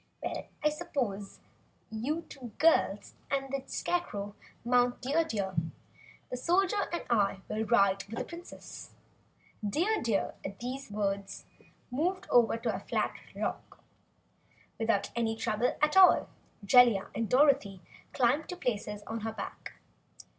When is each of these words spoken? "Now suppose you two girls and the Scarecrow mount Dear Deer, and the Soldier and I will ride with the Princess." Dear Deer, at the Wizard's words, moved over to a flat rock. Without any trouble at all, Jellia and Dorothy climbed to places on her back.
"Now 0.23 0.47
suppose 0.71 1.41
you 1.91 2.23
two 2.23 2.53
girls 2.57 3.13
and 3.29 3.51
the 3.53 3.61
Scarecrow 3.67 4.33
mount 4.65 4.99
Dear 4.99 5.23
Deer, 5.23 5.49
and 5.55 5.71
the 6.31 6.37
Soldier 6.37 6.89
and 6.91 7.03
I 7.07 7.41
will 7.47 7.65
ride 7.65 8.05
with 8.05 8.17
the 8.17 8.25
Princess." 8.25 8.95
Dear 9.63 10.01
Deer, 10.01 10.33
at 10.43 10.59
the 10.59 10.71
Wizard's 10.73 10.89
words, 10.91 11.45
moved 11.91 12.25
over 12.31 12.57
to 12.57 12.73
a 12.73 12.79
flat 12.79 13.15
rock. 13.35 13.83
Without 14.79 15.11
any 15.15 15.35
trouble 15.35 15.77
at 15.83 15.95
all, 15.95 16.29
Jellia 16.65 17.11
and 17.13 17.29
Dorothy 17.29 17.83
climbed 18.11 18.49
to 18.49 18.55
places 18.55 19.03
on 19.05 19.19
her 19.19 19.33
back. 19.33 19.73